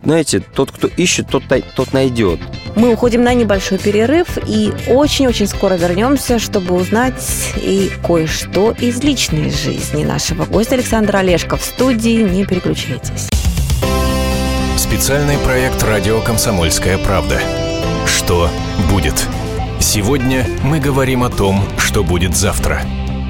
[0.04, 1.42] знаете, тот, кто ищет, тот,
[1.74, 2.38] тот найдет.
[2.76, 9.50] Мы уходим на небольшой перерыв и очень-очень скоро вернемся, чтобы узнать и кое-что из личной
[9.50, 12.22] жизни нашего гостя Александра Олешко в студии.
[12.22, 13.28] Не переключайтесь.
[14.76, 17.40] Специальный проект «Радио Комсомольская правда».
[18.06, 18.48] Что
[18.92, 19.14] будет?
[19.80, 22.82] Сегодня мы говорим о том, что будет завтра.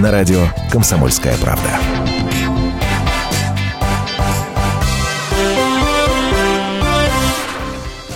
[0.00, 1.78] На радио «Комсомольская правда».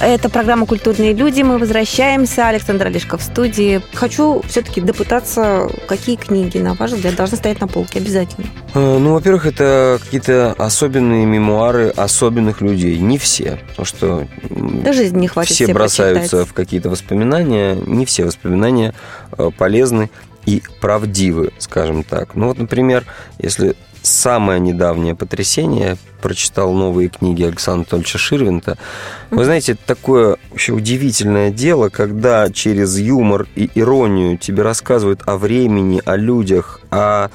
[0.01, 1.42] Это программа «Культурные люди».
[1.42, 2.49] Мы возвращаемся.
[2.49, 3.83] Александр Олешко в студии.
[3.94, 8.47] Хочу все-таки допытаться, какие книги, на ваш взгляд, должны стоять на полке обязательно.
[8.75, 12.99] Э, Ну, во-первых, это какие-то особенные мемуары особенных людей.
[12.99, 16.49] Не все, потому что Да жизни не хватит все все бросаются прочитать.
[16.49, 17.75] в какие-то воспоминания.
[17.75, 18.94] Не все воспоминания
[19.37, 20.11] э, полезны
[20.46, 22.35] и правдивы, скажем так.
[22.35, 23.04] Ну вот, например,
[23.38, 28.78] если самое недавнее потрясение, прочитал новые книги Александра Анатольевича Ширвинта.
[29.30, 35.37] Вы знаете, это такое вообще удивительное дело, когда через юмор и иронию тебе рассказывают о
[35.37, 37.30] времени, о людях, о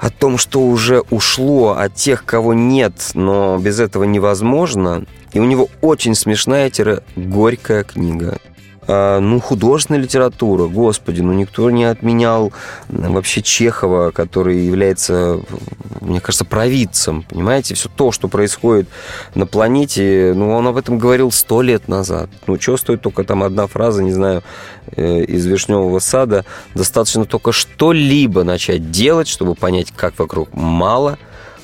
[0.00, 5.04] о том, что уже ушло, о тех, кого нет, но без этого невозможно.
[5.32, 8.38] И у него очень смешная-горькая книга.
[8.90, 12.54] А, ну, художественная литература, господи, ну никто не отменял
[12.88, 15.40] вообще Чехова, который является,
[16.00, 17.74] мне кажется, провидцем, понимаете?
[17.74, 18.88] Все то, что происходит
[19.34, 22.30] на планете, ну, он об этом говорил сто лет назад.
[22.46, 24.42] Ну, что стоит только там одна фраза, не знаю,
[24.96, 31.18] э, из «Вишневого сада», достаточно только что-либо начать делать, чтобы понять, как вокруг мало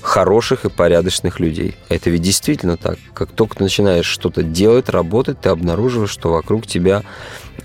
[0.05, 1.77] хороших и порядочных людей.
[1.89, 2.99] Это ведь действительно так.
[3.15, 7.03] Как только ты начинаешь что-то делать, работать, ты обнаруживаешь, что вокруг тебя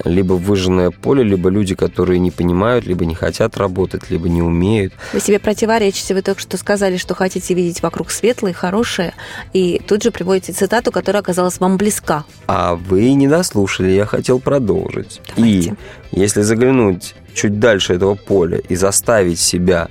[0.06, 4.94] либо выжженное поле, либо люди, которые не понимают, либо не хотят работать, либо не умеют.
[5.12, 6.14] Вы себе противоречите.
[6.14, 9.14] Вы только что сказали, что хотите видеть вокруг светлое, хорошее,
[9.52, 12.24] и тут же приводите цитату, которая оказалась вам близка.
[12.48, 15.20] А вы не дослушали, я хотел продолжить.
[15.36, 15.76] Давайте.
[16.14, 19.90] И если заглянуть чуть дальше этого поля и заставить себя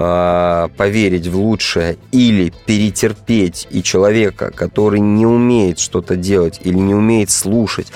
[0.00, 6.94] а, поверить в лучшее или перетерпеть и человека, который не умеет что-то делать или не
[6.94, 7.88] умеет слушать,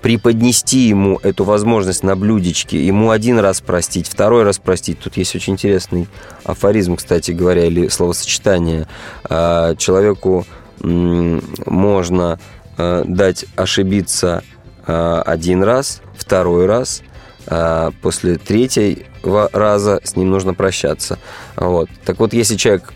[0.00, 5.00] преподнести ему эту возможность на блюдечке, ему один раз простить, второй раз простить.
[5.00, 6.08] Тут есть очень интересный
[6.44, 8.86] афоризм, кстати говоря, или словосочетание.
[9.24, 10.46] А, Человеку
[10.80, 12.38] можно
[12.78, 14.42] э, дать ошибиться
[14.86, 17.02] э, один раз, второй раз,
[17.46, 21.18] а после третьего раза с ним нужно прощаться.
[21.56, 21.88] Вот.
[22.04, 22.92] Так вот, если человек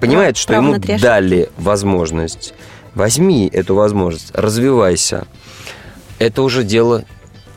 [0.00, 2.54] понимает, что Право ему дали возможность,
[2.94, 5.26] возьми эту возможность, развивайся.
[6.18, 7.04] Это уже дело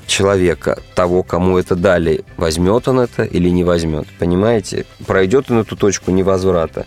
[0.07, 4.07] человека, того, кому это дали, возьмет он это или не возьмет.
[4.19, 4.85] Понимаете?
[5.05, 6.85] Пройдет он эту точку невозврата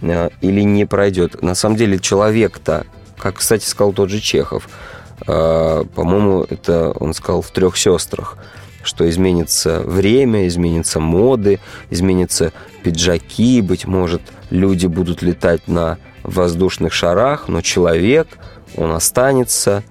[0.00, 1.42] э, или не пройдет.
[1.42, 7.42] На самом деле человек-то, как, кстати, сказал тот же Чехов, э, по-моему, это он сказал
[7.42, 8.38] в трех сестрах,
[8.82, 12.52] что изменится время, изменятся моды, изменятся
[12.82, 18.38] пиджаки, быть может, люди будут летать на воздушных шарах, но человек,
[18.76, 19.82] он останется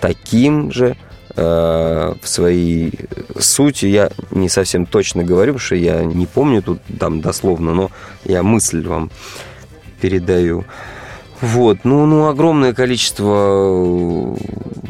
[0.00, 0.96] таким же
[1.34, 2.92] э, в своей
[3.38, 3.86] сути.
[3.86, 7.90] Я не совсем точно говорю, потому что я не помню тут там дословно, но
[8.24, 9.10] я мысль вам
[10.00, 10.64] передаю.
[11.40, 14.36] Вот, ну, ну, огромное количество, э,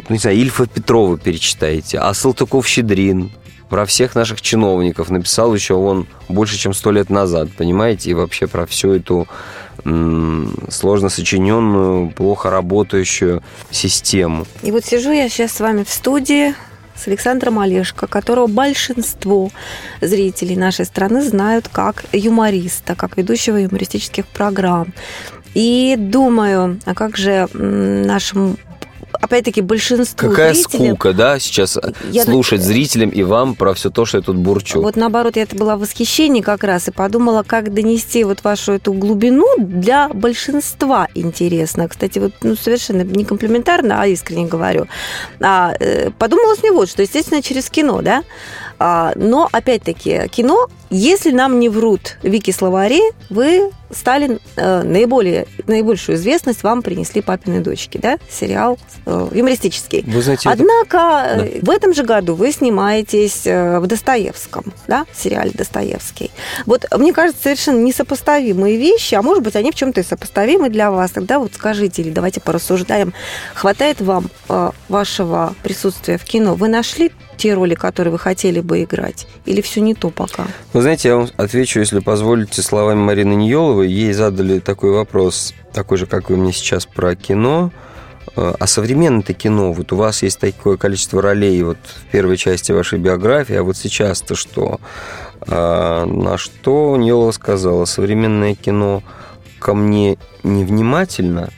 [0.08, 3.30] не знаю, Ильфа Петрова перечитайте, а Салтыков-Щедрин,
[3.68, 8.46] про всех наших чиновников написал еще он больше, чем сто лет назад, понимаете, и вообще
[8.46, 9.26] про всю эту
[10.70, 14.46] сложно сочиненную, плохо работающую систему.
[14.62, 16.54] И вот сижу я сейчас с вами в студии,
[16.96, 19.50] с Александром Олешко, которого большинство
[20.00, 24.92] зрителей нашей страны знают как юмориста, как ведущего юмористических программ.
[25.54, 28.56] И думаю, а как же нашим
[29.20, 30.88] опять-таки большинству Какая зрителей...
[30.88, 31.78] скука, да, сейчас
[32.10, 34.80] Я- слушать зрителям и вам про все то, что я тут бурчу.
[34.80, 38.72] Вот наоборот, я это была в восхищении как раз и подумала, как донести вот вашу
[38.72, 41.88] эту глубину для большинства интересно.
[41.88, 44.86] Кстати, вот ну, совершенно не комплиментарно, а искренне говорю.
[45.40, 48.22] А, э, подумала с него, что, естественно, через кино, да?
[48.78, 56.16] А, но, опять-таки, кино, если нам не врут Вики словари, вы стали э, наиболее, наибольшую
[56.16, 58.18] известность вам принесли «Папины дочки», да?
[58.30, 60.04] Сериал э, юмористический.
[60.06, 65.04] Вы знаете, это- Однако э, в этом же году вы снимаетесь э, в Достоевском, да,
[65.12, 66.30] в сериале Достоевский.
[66.66, 70.90] Вот мне кажется, совершенно несопоставимые вещи, а может быть, они в чем-то и сопоставимы для
[70.90, 71.10] вас.
[71.12, 73.12] Тогда вот скажите, или давайте порассуждаем,
[73.54, 76.54] хватает вам э, вашего присутствия в кино?
[76.54, 79.26] Вы нашли те роли, которые вы хотели бы играть?
[79.44, 80.46] Или все не то пока?
[80.72, 83.34] Вы знаете, я вам отвечу, если позволите, словами Марины
[83.76, 83.88] Ньоловой.
[83.88, 87.70] Ей задали такой вопрос, такой же, как вы мне сейчас про кино.
[88.36, 92.72] Э, А современное-то кино, вот у вас есть такое количество ролей вот в первой части
[92.72, 94.80] вашей биографии, а вот сейчас-то что?
[95.40, 99.02] А, На что Ньолова сказала, современное кино
[99.58, 101.50] ко мне невнимательно,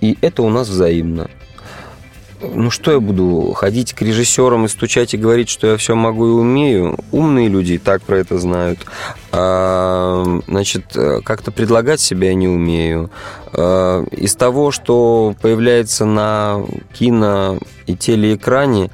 [0.00, 1.28] и это у нас взаимно.
[2.40, 6.26] Ну что я буду ходить к режиссерам и стучать и говорить, что я все могу
[6.26, 6.98] и умею?
[7.10, 8.80] Умные люди и так про это знают.
[9.32, 13.10] А, значит, э, как-то предлагать себя я не умею.
[13.52, 16.62] А, из того, что появляется на
[16.92, 18.90] кино и телеэкране,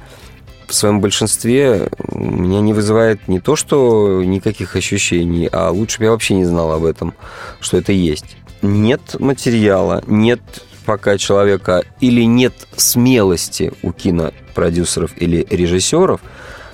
[0.67, 6.11] в своем большинстве меня не вызывает не то, что никаких ощущений, а лучше бы я
[6.11, 7.13] вообще не знал об этом,
[7.59, 8.37] что это есть.
[8.61, 10.41] Нет материала, нет
[10.85, 16.21] пока человека или нет смелости у кинопродюсеров или режиссеров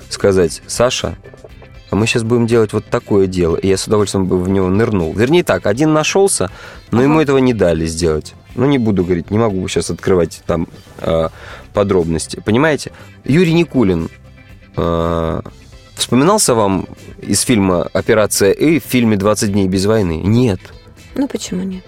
[0.08, 1.16] сказать, Саша,
[1.90, 4.68] а мы сейчас будем делать вот такое дело, и я с удовольствием бы в него
[4.68, 5.12] нырнул.
[5.12, 6.50] Вернее так, один нашелся,
[6.90, 8.34] но ему этого не дали сделать.
[8.54, 11.28] Ну, не буду говорить, не могу сейчас открывать там э,
[11.72, 12.42] подробности.
[12.44, 12.92] Понимаете?
[13.24, 14.08] Юрий Никулин
[14.76, 15.42] э,
[15.94, 16.86] вспоминался вам
[17.22, 20.20] из фильма «Операция И» в фильме «20 дней без войны»?
[20.22, 20.60] Нет.
[21.14, 21.84] Ну, почему нет?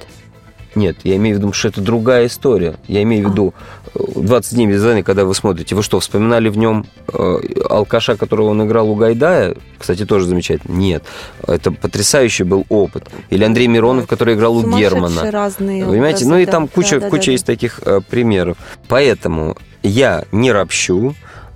[0.74, 2.76] Нет, я имею в виду, что это другая история.
[2.88, 3.54] Я имею в виду
[3.94, 5.74] э, 20 дней без войны, когда вы смотрите.
[5.74, 9.56] Вы что, вспоминали в нем э, алкаша, которого он играл у Гайдая?
[9.78, 10.74] Кстати, тоже замечательно.
[10.74, 11.04] Нет.
[11.46, 13.04] Это потрясающий был опыт.
[13.30, 15.30] Или Андрей Миронов, который играл у Германа.
[15.30, 16.24] разные Понимаете?
[16.24, 16.52] образы, Ну и да.
[16.52, 18.56] там куча, Да, да, куча да, есть таких э, примеров.
[18.88, 21.14] Поэтому я не ропщу,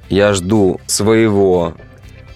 [0.08, 1.74] я жду своего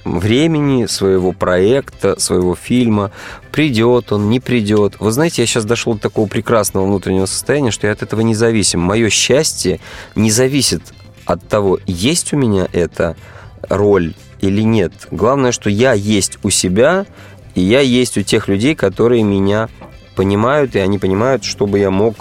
[0.05, 3.11] времени, своего проекта, своего фильма.
[3.53, 4.97] Придет он, не придет.
[4.99, 8.35] Вы знаете, я сейчас дошел до такого прекрасного внутреннего состояния, что я от этого не
[8.35, 8.81] зависим.
[8.81, 9.81] Мое счастье
[10.15, 10.83] не зависит
[11.27, 13.17] от того, есть у меня эта
[13.69, 14.93] роль или нет.
[15.11, 17.07] Главное, что я есть у себя,
[17.55, 19.69] и я есть у тех людей, которые меня
[20.17, 22.17] понимают, и они понимают, что бы я мог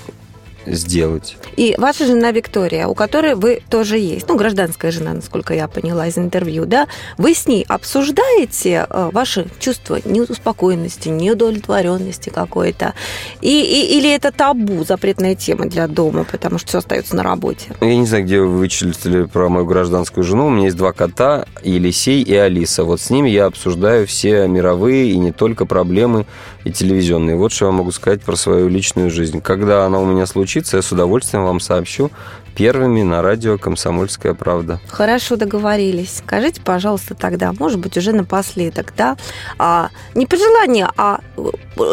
[0.65, 1.37] сделать.
[1.57, 6.07] И ваша жена Виктория, у которой вы тоже есть, ну, гражданская жена, насколько я поняла
[6.07, 6.87] из интервью, да,
[7.17, 12.93] вы с ней обсуждаете э, ваши чувства неуспокоенности, неудовлетворенности какой-то?
[13.41, 17.65] И, и- или это табу, запретная тема для дома, потому что все остается на работе?
[17.81, 20.47] Я не знаю, где вы вычислили про мою гражданскую жену.
[20.47, 22.83] У меня есть два кота, Елисей и Алиса.
[22.83, 26.25] Вот с ними я обсуждаю все мировые и не только проблемы
[26.63, 27.35] и телевизионные.
[27.35, 29.41] Вот что я могу сказать про свою личную жизнь.
[29.41, 30.25] Когда она у меня
[30.59, 32.11] случится, я с удовольствием вам сообщу
[32.55, 34.79] первыми на радио «Комсомольская правда».
[34.89, 36.17] Хорошо договорились.
[36.17, 39.15] Скажите, пожалуйста, тогда, может быть, уже напоследок, да,
[39.57, 41.41] а, не пожелание, а э,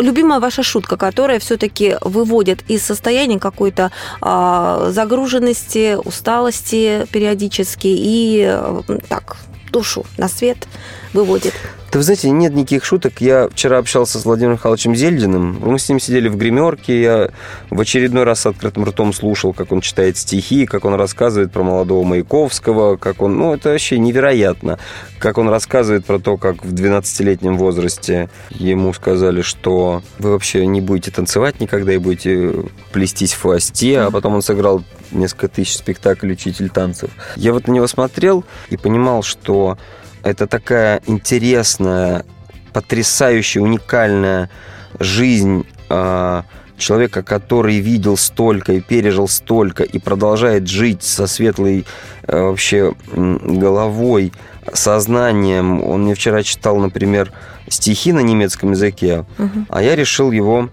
[0.00, 8.82] любимая ваша шутка, которая все-таки выводит из состояния какой-то а, загруженности, усталости периодически и э,
[9.08, 9.36] так
[9.70, 10.66] душу на свет
[11.12, 11.54] выводит.
[11.96, 13.22] Да вы знаете, нет никаких шуток.
[13.22, 15.58] Я вчера общался с Владимиром Михайловичем Зельдиным.
[15.62, 17.00] Мы с ним сидели в гримерке.
[17.00, 17.30] Я
[17.70, 21.62] в очередной раз с открытым ртом слушал, как он читает стихи, как он рассказывает про
[21.62, 23.38] молодого Маяковского, как он...
[23.38, 24.78] Ну, это вообще невероятно.
[25.18, 30.82] Как он рассказывает про то, как в 12-летнем возрасте ему сказали, что вы вообще не
[30.82, 32.52] будете танцевать никогда и будете
[32.92, 37.08] плестись в хвосте, а потом он сыграл несколько тысяч спектаклей «Учитель танцев».
[37.36, 39.78] Я вот на него смотрел и понимал, что
[40.26, 42.24] это такая интересная,
[42.72, 44.50] потрясающая, уникальная
[44.98, 46.44] жизнь а,
[46.76, 51.86] человека, который видел столько и пережил столько и продолжает жить со светлой
[52.24, 54.32] а, вообще головой,
[54.72, 55.80] сознанием.
[55.82, 57.32] Он мне вчера читал, например,
[57.68, 59.24] стихи на немецком языке,
[59.68, 60.70] а я решил его,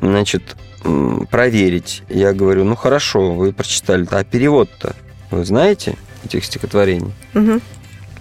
[0.00, 0.56] значит,
[1.30, 2.02] проверить.
[2.08, 4.96] Я говорю, ну хорошо, вы прочитали, а перевод-то
[5.30, 5.96] вы знаете?
[6.26, 7.12] этих стихотворений.
[7.34, 7.62] Мгм.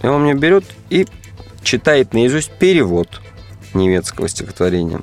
[0.06, 1.08] И он мне берет и
[1.64, 3.22] читает наизусть перевод
[3.74, 5.02] немецкого стихотворения.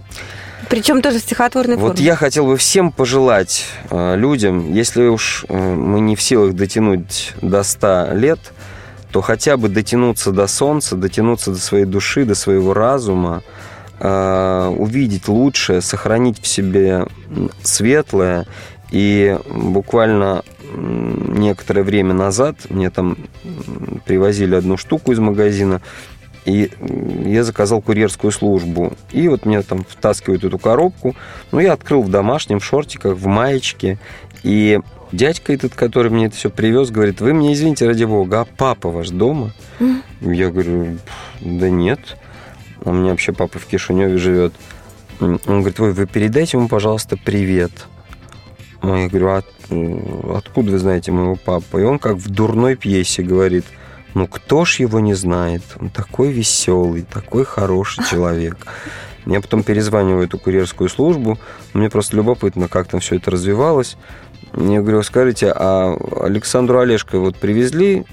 [0.68, 2.04] Причем тоже в стихотворной Вот форме.
[2.04, 7.32] я хотел бы всем пожелать э, людям, если уж э, мы не в силах дотянуть
[7.42, 8.38] до 100 лет,
[9.10, 13.42] то хотя бы дотянуться до солнца, дотянуться до своей души, до своего разума,
[13.98, 17.06] э, увидеть лучшее, сохранить в себе
[17.64, 18.46] светлое.
[18.92, 20.44] И буквально
[20.76, 23.16] некоторое время назад мне там
[24.04, 25.80] привозили одну штуку из магазина,
[26.44, 26.70] и
[27.24, 28.92] я заказал курьерскую службу.
[29.10, 31.16] И вот мне там втаскивают эту коробку.
[31.52, 33.98] Ну, я открыл в домашнем в шортиках, в маечке.
[34.42, 34.80] И
[35.10, 38.90] дядька этот, который мне это все привез, говорит, вы мне извините, ради бога, а папа
[38.90, 39.52] ваш дома?
[40.20, 40.98] Я говорю,
[41.40, 42.00] да нет.
[42.84, 44.52] У меня вообще папа в Кишиневе живет.
[45.20, 47.86] Он говорит, ой, вы передайте ему, пожалуйста, привет.
[48.82, 49.42] Я говорю, «А,
[50.36, 51.78] откуда вы знаете моего папу?
[51.78, 53.64] И он как в дурной пьесе говорит,
[54.14, 55.62] ну кто ж его не знает?
[55.80, 58.66] Он такой веселый, такой хороший человек.
[59.24, 61.38] Я потом перезваниваю эту курьерскую службу.
[61.74, 63.96] Мне просто любопытно, как там все это развивалось.
[64.54, 68.04] Я говорю, скажите, а Александру Олежко вот привезли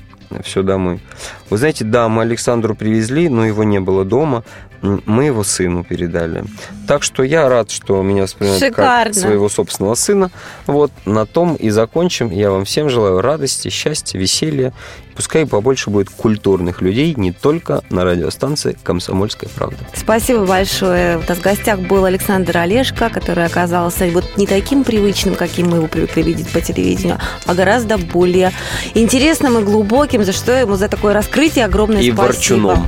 [0.44, 1.02] все домой?
[1.50, 4.44] Вы знаете, да, мы Александру привезли, но его не было дома.
[4.82, 6.44] Мы его сыну передали.
[6.88, 9.06] Так что я рад, что меня воспринимают Шикарно.
[9.06, 10.32] как своего собственного сына.
[10.68, 12.30] Вот на том и закончим.
[12.32, 14.74] Я вам всем желаю радости, счастья, веселья.
[15.16, 19.76] Пускай побольше будет культурных людей не только на радиостанции «Комсомольская правда».
[19.94, 21.18] Спасибо большое.
[21.18, 25.78] У нас в гостях был Александр Олешко, который оказался вот не таким привычным, каким мы
[25.78, 28.54] его привыкли видеть по телевидению, а гораздо более
[28.94, 32.22] интересным и глубоким, за что ему за такое раскрытие огромное И спасибо.
[32.22, 32.88] ворчуном.